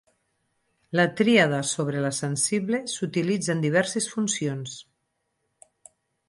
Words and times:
La 0.99 1.03
tríada 1.19 1.59
sobre 1.71 2.01
la 2.05 2.11
sensible 2.19 2.79
s'utilitza 2.95 3.53
en 3.57 3.61
diverses 3.67 4.09
funcions. 4.15 4.75